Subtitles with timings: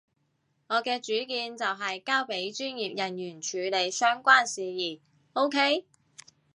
[0.67, 4.99] 我嘅主見就係交畀專業人員處理相關事宜
[5.33, 5.85] ，OK？